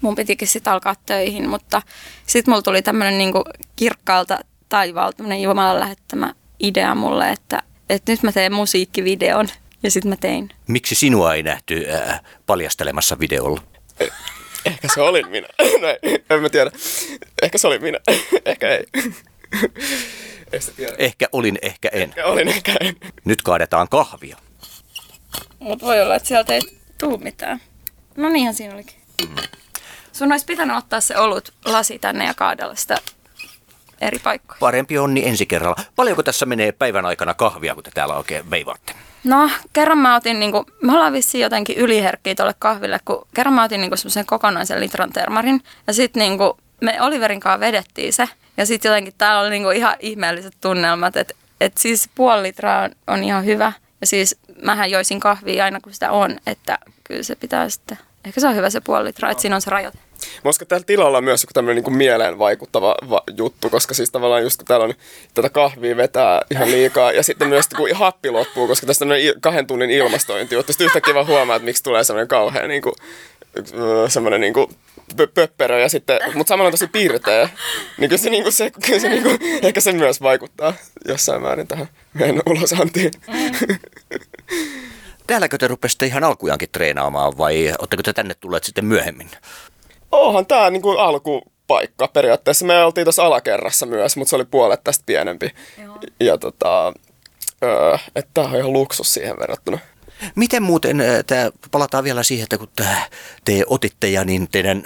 mun 0.00 0.14
pitikin 0.14 0.48
sitten 0.48 0.72
alkaa 0.72 0.94
töihin, 1.06 1.48
mutta 1.48 1.82
sitten 2.26 2.52
mulla 2.52 2.62
tuli 2.62 2.82
tämmöinen 2.82 3.18
niinku 3.18 3.44
kirkkaalta 3.76 4.38
taivaalta 4.68 5.16
tämmöinen 5.16 5.42
Jumalan 5.42 5.80
lähettämä 5.80 6.34
idea 6.60 6.94
mulle, 6.94 7.30
että, 7.30 7.62
että 7.90 8.12
nyt 8.12 8.22
mä 8.22 8.32
teen 8.32 8.52
musiikkivideon 8.52 9.48
ja 9.84 9.90
sitten 9.90 10.08
mä 10.08 10.16
tein. 10.16 10.50
Miksi 10.66 10.94
sinua 10.94 11.34
ei 11.34 11.42
nähty 11.42 11.86
äh, 11.94 12.20
paljastelemassa 12.46 13.18
videolla? 13.18 13.60
Ehkä 14.64 14.88
se 14.94 15.00
olin 15.00 15.28
minä. 15.28 15.48
Näin, 15.82 15.98
en 16.30 16.42
mä 16.42 16.48
tiedä. 16.48 16.70
Ehkä 17.42 17.58
se 17.58 17.66
oli 17.66 17.78
minä. 17.78 17.98
Ehkä 18.44 18.68
ei. 18.68 18.84
Tiedä. 20.76 20.92
Ehkä 20.98 21.28
olin, 21.32 21.58
ehkä 21.62 21.88
en. 21.92 22.02
Ehkä 22.02 22.26
olin, 22.26 22.48
ehkä 22.48 22.76
en. 22.80 22.96
Nyt 23.24 23.42
kaadetaan 23.42 23.88
kahvia. 23.88 24.36
Mutta 25.58 25.86
voi 25.86 26.00
olla, 26.00 26.16
että 26.16 26.28
sieltä 26.28 26.54
ei 26.54 26.60
tuu 26.98 27.18
mitään. 27.18 27.60
No 28.16 28.28
niinhän 28.28 28.54
siinä 28.54 28.74
olikin. 28.74 28.96
Sun 30.12 30.32
olisi 30.32 30.46
pitänyt 30.46 30.76
ottaa 30.76 31.00
se 31.00 31.18
olut 31.18 31.52
lasi 31.64 31.98
tänne 31.98 32.26
ja 32.26 32.34
kaadella 32.34 32.74
sitä 32.74 32.96
eri 34.00 34.18
paikkoihin. 34.18 34.60
Parempi 34.60 34.98
onni 34.98 35.26
ensi 35.26 35.46
kerralla. 35.46 35.76
Paljonko 35.96 36.22
tässä 36.22 36.46
menee 36.46 36.72
päivän 36.72 37.06
aikana 37.06 37.34
kahvia, 37.34 37.74
kun 37.74 37.84
te 37.84 37.90
täällä 37.94 38.16
oikein 38.16 38.50
veivaatte? 38.50 38.94
No, 39.24 39.50
kerran 39.72 39.98
mä 39.98 40.16
otin, 40.16 40.40
niinku, 40.40 40.66
me 40.82 40.92
ollaan 40.92 41.12
vissiin 41.12 41.42
jotenkin 41.42 41.76
yliherkkiä 41.76 42.34
tuolle 42.34 42.54
kahville, 42.58 43.00
kun 43.04 43.26
kerran 43.34 43.54
mä 43.54 43.64
otin 43.64 43.80
niinku 43.80 43.96
semmoisen 43.96 44.26
kokonaisen 44.26 44.80
litran 44.80 45.12
termarin. 45.12 45.60
Ja 45.86 45.92
sitten 45.92 46.20
niinku, 46.20 46.58
me 46.80 47.02
Oliverin 47.02 47.40
kanssa 47.40 47.60
vedettiin 47.60 48.12
se. 48.12 48.28
Ja 48.56 48.66
sitten 48.66 48.88
jotenkin 48.88 49.14
täällä 49.18 49.40
oli 49.40 49.50
niinku 49.50 49.70
ihan 49.70 49.96
ihmeelliset 50.00 50.54
tunnelmat, 50.60 51.16
että 51.16 51.34
et 51.60 51.78
siis 51.78 52.10
puoli 52.14 52.42
litraa 52.42 52.82
on, 52.82 52.90
on 53.06 53.24
ihan 53.24 53.44
hyvä. 53.44 53.72
Ja 54.00 54.06
siis 54.06 54.36
mähän 54.62 54.90
joisin 54.90 55.20
kahvia 55.20 55.64
aina 55.64 55.80
kun 55.80 55.92
sitä 55.92 56.10
on, 56.10 56.36
että 56.46 56.78
kyllä 57.04 57.22
se 57.22 57.34
pitää 57.34 57.68
sitten, 57.68 57.98
ehkä 58.24 58.40
se 58.40 58.46
on 58.46 58.56
hyvä 58.56 58.70
se 58.70 58.80
puoli 58.80 59.04
litraa, 59.04 59.30
että 59.30 59.42
siinä 59.42 59.56
on 59.56 59.62
se 59.62 59.70
rajoite. 59.70 59.98
Että 60.50 60.64
täällä 60.64 60.84
tilalla 60.84 61.18
on 61.18 61.24
myös 61.24 61.42
joku 61.42 61.52
tämmöinen 61.54 61.84
niin 61.84 61.96
mieleen 61.96 62.38
vaikuttava 62.38 62.94
va- 63.10 63.22
juttu, 63.36 63.70
koska 63.70 63.94
siis 63.94 64.10
tavallaan 64.10 64.42
just 64.42 64.56
kun 64.56 64.66
täällä 64.66 64.84
on 64.84 64.94
tätä 65.34 65.50
kahvia 65.50 65.96
vetää 65.96 66.42
ihan 66.50 66.70
liikaa 66.70 67.12
ja 67.12 67.22
sitten 67.22 67.48
myös 67.48 67.68
kun 67.76 67.88
happi 67.92 68.30
loppuu, 68.30 68.66
koska 68.66 68.86
tässä 68.86 69.04
on 69.04 69.10
kahden 69.40 69.66
tunnin 69.66 69.90
ilmastointi 69.90 70.54
juttu. 70.54 70.72
Sitten 70.72 70.84
yhtäkkiä 70.84 71.14
vaan 71.14 71.26
huomaa, 71.26 71.56
että 71.56 71.64
miksi 71.64 71.82
tulee 71.82 72.04
semmoinen 72.04 72.28
kauhean 72.28 72.68
niin 72.68 72.82
kuin, 72.82 72.94
semmoinen 74.08 74.40
niin 74.40 74.54
kuin 74.54 74.66
pö- 75.16 75.32
pöpperö 75.34 75.80
ja 75.80 75.88
sitten, 75.88 76.20
mutta 76.34 76.48
samalla 76.48 76.66
on 76.68 76.72
tosi 76.72 76.86
piirteä. 76.86 77.48
Niin 77.98 78.10
kyllä 78.10 78.22
se, 78.22 78.30
niin 78.30 78.42
kuin 78.42 78.52
se, 78.52 78.70
kyllä 78.86 78.98
se 78.98 79.08
niin 79.08 79.22
kuin, 79.22 79.38
ehkä 79.62 79.80
se 79.80 79.92
myös 79.92 80.22
vaikuttaa 80.22 80.74
jossain 81.08 81.42
määrin 81.42 81.66
tähän 81.66 81.88
meidän 82.14 82.42
ulosantiin. 82.46 83.12
Täälläkö 85.26 85.58
te 85.58 85.68
rupesitte 85.68 86.06
ihan 86.06 86.24
alkujaankin 86.24 86.68
treenaamaan 86.72 87.38
vai 87.38 87.74
oletteko 87.78 88.02
te 88.02 88.12
tänne 88.12 88.34
tulleet 88.34 88.64
sitten 88.64 88.84
myöhemmin? 88.84 89.30
Onhan 90.14 90.46
tämä 90.46 90.70
niinku 90.70 90.90
alkupaikka 90.90 92.08
periaatteessa. 92.08 92.66
Me 92.66 92.84
oltiin 92.84 93.04
tuossa 93.04 93.24
alakerrassa 93.24 93.86
myös, 93.86 94.16
mutta 94.16 94.30
se 94.30 94.36
oli 94.36 94.44
puolet 94.44 94.84
tästä 94.84 95.02
pienempi. 95.06 95.50
Joo. 95.82 95.98
Ja 96.20 96.38
tota, 96.38 96.92
öö, 97.64 97.96
että 98.16 98.30
tämä 98.34 98.48
on 98.48 98.56
ihan 98.56 98.72
luksus 98.72 99.14
siihen 99.14 99.38
verrattuna. 99.38 99.78
Miten 100.34 100.62
muuten, 100.62 101.02
tää, 101.26 101.50
palataan 101.70 102.04
vielä 102.04 102.22
siihen, 102.22 102.42
että 102.42 102.58
kun 102.58 102.68
tää, 102.76 103.06
te 103.44 103.62
otitte 103.66 104.08
ja 104.08 104.24
niin 104.24 104.48
teidän 104.50 104.82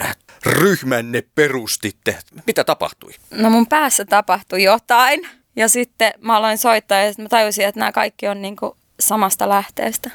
ryhmänne 0.47 1.23
perustitte. 1.35 2.19
Mitä 2.47 2.65
tapahtui? 2.65 3.13
No 3.31 3.51
mun 3.51 3.67
päässä 3.67 4.05
tapahtui 4.05 4.63
jotain 4.63 5.29
ja 5.57 5.69
sitten 5.69 6.13
mä 6.21 6.37
aloin 6.37 6.59
soittaa 6.59 6.99
ja 6.99 7.11
sitten 7.11 7.23
mä 7.23 7.29
tajusin, 7.29 7.65
että 7.65 7.79
nämä 7.79 7.93
kaikki 7.93 8.29
on 8.29 8.43
niinku 8.43 8.77
samasta 9.01 9.49
lähteestä. 9.49 10.11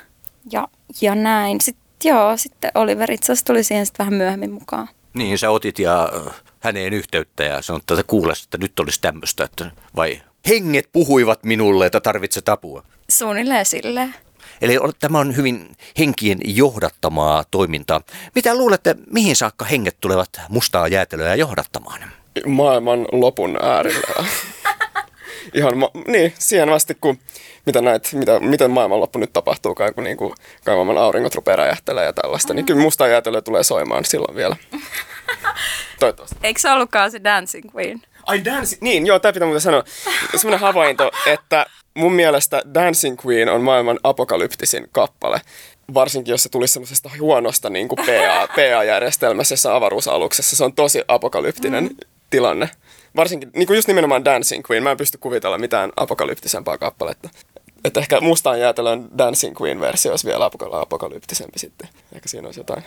Ja, 0.52 0.68
ja 1.02 1.16
näin. 1.16 1.62
Sitten 1.62 1.84
joo, 2.04 2.38
sitten 2.38 2.72
Oliver 2.76 3.12
itse 3.12 3.26
asiassa 3.26 3.46
tuli 3.46 3.64
siihen 3.64 3.86
sitten 3.86 4.06
vähän 4.06 4.14
myöhemmin 4.18 4.52
mukaan. 4.52 4.90
Niin, 5.14 5.38
sä 5.38 5.50
otit 5.50 5.80
ja 5.80 6.10
äh, 6.28 6.34
häneen 6.60 6.94
yhteyttä 6.94 7.44
ja 7.44 7.62
sanoit, 7.62 7.92
että 7.92 8.04
kuule, 8.04 8.34
että 8.44 8.58
nyt 8.58 8.80
olisi 8.80 9.02
tämmöistä, 9.02 9.44
että 9.44 9.72
vai 9.96 10.22
henget 10.48 10.90
puhuivat 10.92 11.44
minulle, 11.44 11.86
että 11.86 12.00
tarvitset 12.00 12.50
apua. 12.50 12.84
Suunnilleen 13.10 13.66
silleen. 13.66 14.16
Eli 14.62 14.78
tämä 15.00 15.20
on 15.20 15.36
hyvin 15.36 15.76
henkien 15.98 16.40
johdattamaa 16.44 17.44
toimintaa. 17.52 18.02
Mitä 18.36 18.56
luulette, 18.56 18.96
mihin 19.12 19.36
saakka 19.36 19.66
henget 19.66 19.98
tulevat 20.02 20.30
mustaa 20.50 20.88
jäätelöä 20.88 21.36
johdattamaan? 21.36 22.02
Maailman 22.46 23.08
lopun 23.12 23.58
äärellä. 23.62 24.26
ihan, 25.54 25.78
ma- 25.78 25.92
niin, 26.08 26.34
siihen 26.40 26.70
asti, 26.70 26.98
kun 27.02 27.20
mitä 27.66 27.82
näet, 27.82 28.10
mitä, 28.14 28.40
miten 28.40 28.72
maailmanloppu 28.72 29.20
nyt 29.20 29.34
tapahtuu, 29.34 29.76
kun 29.96 30.04
niin 30.04 30.18
kuin, 30.18 30.34
kai 30.66 30.76
maailman 30.76 30.98
auringot 30.98 31.36
rupeaa 31.36 31.56
räjähtelemään 31.56 32.06
ja 32.06 32.14
tällaista, 32.14 32.54
niin 32.54 32.66
kyllä 32.66 32.82
musta 32.82 33.08
jäätelö 33.08 33.42
tulee 33.42 33.64
soimaan 33.64 34.06
silloin 34.06 34.36
vielä. 34.36 34.56
Toivottavasti. 36.00 36.36
Eikö 36.44 36.60
se 36.60 36.72
ollutkaan 36.72 37.12
se 37.12 37.24
Dancing 37.24 37.76
Queen? 37.76 38.02
Ai 38.24 38.46
Dancing, 38.46 38.82
niin 38.82 39.06
joo, 39.06 39.20
tämä 39.20 39.34
pitää 39.34 39.46
muuten 39.46 39.62
sanoa. 39.62 39.84
Sellainen 40.36 40.60
havainto, 40.60 41.12
että 41.26 41.66
mun 41.94 42.14
mielestä 42.14 42.62
Dancing 42.74 43.18
Queen 43.26 43.50
on 43.50 43.62
maailman 43.62 44.00
apokalyptisin 44.04 44.88
kappale. 44.92 45.42
Varsinkin 45.94 46.32
jos 46.32 46.44
se 46.44 46.50
tulisi 46.50 46.74
semmoisesta 46.74 47.10
huonosta 47.20 47.70
niin 47.70 47.88
kuin 47.88 48.00
PA, 48.06 48.48
PA-järjestelmässä 48.48 49.76
avaruusaluksessa. 49.76 50.56
Se 50.56 50.64
on 50.64 50.74
tosi 50.74 51.02
apokalyptinen 51.08 51.84
mm. 51.84 51.96
tilanne. 52.30 52.70
Varsinkin, 53.16 53.50
niin 53.56 53.68
kuin 53.68 53.76
just 53.76 53.88
nimenomaan 53.88 54.26
Dancing 54.26 54.64
Queen. 54.72 54.84
Mä 54.84 54.92
en 54.92 54.98
pysty 54.98 55.18
kuvitella 55.18 55.58
mitään 55.58 55.92
apokalyptisempaa 55.96 56.78
kappaletta. 56.78 57.30
Että 57.84 58.00
ehkä 58.00 58.22
mustaan 58.22 58.60
jäätelön 58.60 59.10
Dancing 59.18 59.62
Queen-versio 59.62 60.12
olisi 60.12 60.28
vielä 60.28 60.50
apoka- 60.50 60.82
apokalyptisempi 60.82 61.60
sitten. 61.60 61.90
Ehkä 62.16 62.30
siinä 62.30 62.48
olisi 62.48 62.60
jotain. 62.60 62.84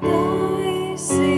Toisinaan 0.00 1.37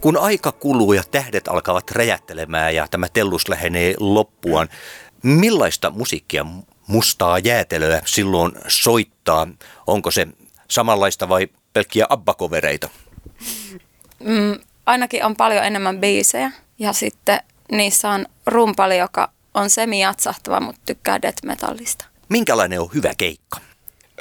Kun 0.00 0.16
aika 0.16 0.52
kuluu 0.52 0.92
ja 0.92 1.02
tähdet 1.10 1.48
alkavat 1.48 1.90
räjättelemään 1.90 2.74
ja 2.74 2.88
tämä 2.90 3.08
tellus 3.08 3.48
lähenee 3.48 3.94
loppuaan, 4.00 4.68
millaista 5.22 5.90
musiikkia 5.90 6.46
mustaa 6.86 7.38
jäätelöä 7.38 8.02
silloin 8.04 8.52
soittaa? 8.68 9.48
Onko 9.86 10.10
se 10.10 10.28
samanlaista 10.68 11.28
vai 11.28 11.48
pelkkiä 11.72 12.06
abbakovereita? 12.08 12.88
Mm, 14.20 14.58
ainakin 14.86 15.24
on 15.24 15.36
paljon 15.36 15.64
enemmän 15.64 16.00
biisejä 16.00 16.52
ja 16.78 16.92
sitten 16.92 17.40
niissä 17.72 18.10
on 18.10 18.26
rumpali, 18.46 18.98
joka 18.98 19.30
on 19.54 19.70
semi-jatsahtava, 19.70 20.60
mutta 20.60 20.80
tykkää 20.86 21.22
death 21.22 21.44
metallista. 21.44 22.04
Minkälainen 22.28 22.80
on 22.80 22.90
hyvä 22.94 23.12
keikka? 23.18 23.60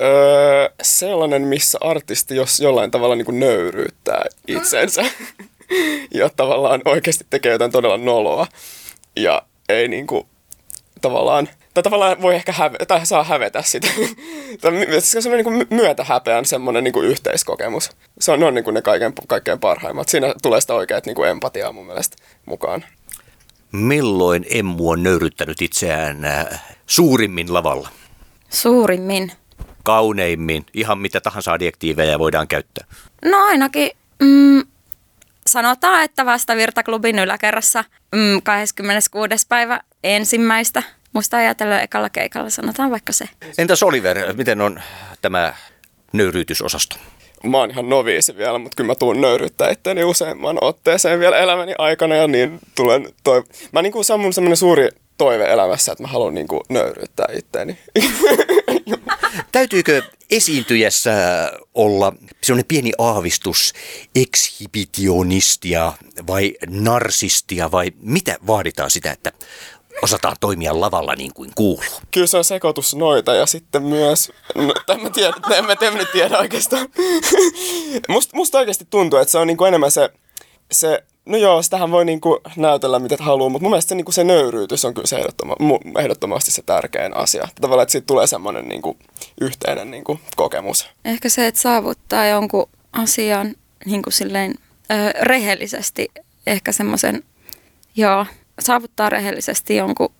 Öö, 0.02 0.70
sellainen, 0.82 1.42
missä 1.42 1.78
artisti 1.82 2.36
jos 2.36 2.60
jollain 2.60 2.92
tavalla 2.92 3.15
niin 3.15 3.26
kuin 3.26 3.39
nöyryyttää 3.39 4.26
itsensä 4.48 5.02
ja 6.12 6.29
tavallaan 6.29 6.82
oikeasti 6.86 7.25
tekee 7.29 7.51
jotain 7.51 7.71
todella 7.71 7.97
noloa 7.97 8.47
ja 9.15 9.41
ei 9.69 9.88
niin 9.88 10.08
kuin, 10.08 10.27
tavallaan, 11.01 11.49
tai 11.73 11.84
tavallaan 11.84 12.21
voi 12.21 12.36
ehkä 12.36 12.51
häve, 12.51 12.77
tai 12.88 13.05
saa 13.05 13.23
hävetä 13.23 13.62
sitä. 13.62 13.88
tai 14.62 14.71
se 15.01 15.17
on 15.17 15.21
semmoinen 15.21 15.53
niin 15.53 15.67
myötähäpeän 15.69 16.45
semmoinen 16.45 16.84
niin 16.84 16.93
kuin 16.93 17.08
yhteiskokemus. 17.08 17.89
Se 18.19 18.32
on, 18.32 18.39
ne 18.39 18.45
on 18.45 18.53
niin 18.53 18.63
kuin 18.63 18.73
ne 18.73 18.82
kaikkein, 18.82 19.13
kaikkein 19.27 19.60
parhaimmat. 19.60 20.10
Siinä 20.10 20.34
tulee 20.41 20.62
sitä 20.62 20.73
oikeat 20.73 21.05
niin 21.05 21.15
kuin 21.15 21.29
empatiaa 21.29 21.71
mun 21.71 21.86
mielestä 21.86 22.17
mukaan. 22.45 22.86
Milloin 23.71 24.45
Emmu 24.49 24.89
on 24.89 25.03
nöyryttänyt 25.03 25.62
itseään 25.62 26.25
äh, 26.25 26.63
suurimmin 26.88 27.53
lavalla? 27.53 27.89
Suurimmin. 28.49 29.32
Kauneimmin, 29.84 30.65
ihan 30.73 30.97
mitä 30.97 31.21
tahansa 31.21 31.51
adjektiiveja 31.51 32.19
voidaan 32.19 32.47
käyttää. 32.47 32.86
No 33.25 33.38
ainakin 33.43 33.91
mm, 34.19 34.63
sanotaan, 35.52 36.04
että 36.04 36.26
vasta 36.26 36.56
Virtaklubin 36.56 37.20
yläkerrassa 37.20 37.84
mm, 38.12 38.42
26. 38.44 39.30
päivä 39.50 39.80
ensimmäistä. 40.04 40.84
Musta 41.14 41.38
ajatellen 41.38 41.82
ekalla 41.82 42.10
keikalla, 42.10 42.50
sanotaan 42.50 42.92
vaikka 42.92 43.12
se. 43.14 43.30
Entäs 43.58 43.84
Oliver, 43.84 44.34
miten 44.34 44.62
on 44.62 44.82
tämä 45.22 45.54
nöyryytysosasto? 46.14 46.96
mä 47.44 47.58
oon 47.58 47.72
ihan 47.72 47.90
noviisi 47.90 48.38
vielä, 48.38 48.58
mutta 48.58 48.76
kyllä 48.76 48.88
mä 48.88 48.96
tuun 48.96 49.22
nöyryyttää 49.22 49.70
itseäni 49.70 50.04
useamman 50.04 50.58
otteeseen 50.62 51.20
vielä 51.20 51.38
elämäni 51.38 51.74
aikana 51.78 52.16
ja 52.16 52.28
niin 52.28 52.60
tulen 52.76 53.10
toi... 53.24 53.44
Mä 53.72 53.82
niinku 53.82 54.04
se 54.04 54.14
on 54.14 54.20
mun 54.20 54.34
semmonen 54.34 54.58
suuri 54.58 54.90
toive 55.18 55.46
elämässä, 55.46 55.92
että 55.92 56.04
mä 56.04 56.08
haluan 56.08 56.34
niinku 56.34 56.64
nöyryyttää 56.70 57.28
itteeni. 57.34 57.78
Täytyykö 59.52 60.02
esiintyjässä 60.30 61.12
olla 61.74 62.13
sellainen 62.42 62.65
pieni 62.68 62.92
aavistus 62.98 63.74
ekshibitionistia 64.15 65.94
vai 66.28 66.54
narsistia 66.68 67.72
vai 67.72 67.92
mitä 68.02 68.38
vaaditaan 68.48 68.92
sitä, 68.92 69.12
että 69.12 69.32
osataan 70.02 70.36
toimia 70.39 70.82
lavalla 70.82 71.15
niin 71.15 71.34
kuin 71.34 71.52
kuuluu? 71.56 72.02
kyllä 72.12 72.28
se 72.28 72.38
on 72.38 72.44
sekoitus 72.44 72.96
noita 72.96 73.36
ja 73.36 73.46
sitten 73.46 73.84
myös, 73.84 74.32
no, 74.56 74.74
en 74.88 75.04
mä 75.04 75.10
tiedä, 75.10 75.34
en 75.56 75.65
mä, 75.65 75.76
en 75.82 76.08
tiedä 76.12 76.38
oikeastaan. 76.38 76.88
musta, 78.08 78.36
musta 78.36 78.58
oikeasti 78.58 78.88
tuntuu, 78.89 79.20
että 79.20 79.32
se 79.32 79.38
on 79.38 79.48
niinku 79.48 79.65
enemmän 79.65 79.92
se, 79.92 80.10
se 80.72 81.04
No 81.30 81.38
joo, 81.38 81.62
sitähän 81.62 81.92
voi 81.92 82.06
niinku 82.06 82.39
näytellä 82.56 83.00
mitä 83.00 83.15
haluaa, 83.20 83.50
mutta 83.50 83.63
mun 83.63 83.72
mielestä 83.72 83.89
se, 83.89 83.96
niinku 83.96 84.12
se 84.12 84.24
nöyryytys 84.24 84.86
on 84.86 84.94
kyllä 84.94 85.08
se 85.08 85.15
ehdottoma, 85.15 85.54
mu- 85.54 86.00
ehdottomasti 86.00 86.52
se 86.52 86.62
tärkein 86.62 87.18
asia. 87.18 87.48
Tavallaan, 87.62 87.84
että 87.84 87.92
siitä 87.92 88.06
tulee 88.06 88.28
semmoinen 88.28 88.68
niinku 88.68 88.98
yhteinen 89.42 89.92
niinku 89.92 90.20
kokemus. 90.36 90.89
Ehkä 91.06 91.30
se, 91.30 91.48
että 91.48 91.62
saavuttaa 91.62 92.26
jonkun 92.26 92.70
asian 92.94 93.56
niin 93.86 94.02
kuin 94.02 94.13
silleen 94.13 94.56
ö, 94.92 95.12
rehellisesti, 95.22 96.08
ehkä 96.48 96.72
semmoisen, 96.72 97.24
joo, 97.96 98.26
saavuttaa 98.60 99.10
rehellisesti 99.10 99.76
jonkun 99.76 100.13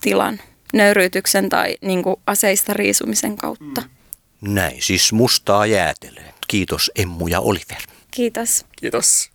tilan 0.00 0.40
nöyryytyksen 0.72 1.48
tai 1.48 1.76
niin 1.80 2.02
kuin 2.02 2.16
aseista 2.26 2.72
riisumisen 2.74 3.36
kautta. 3.36 3.82
Näin 4.40 4.82
siis 4.82 5.12
mustaa 5.12 5.66
jäätelee. 5.66 6.34
Kiitos 6.48 6.90
Emmu 6.96 7.26
ja 7.26 7.40
Oliver. 7.40 7.82
Kiitos. 8.10 8.64
Kiitos. 8.76 9.30